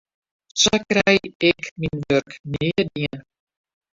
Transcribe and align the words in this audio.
Sa 0.61 0.75
krij 0.89 1.19
ik 1.49 1.59
myn 1.79 1.97
wurk 2.05 2.29
nea 2.51 2.81
dien. 2.93 3.17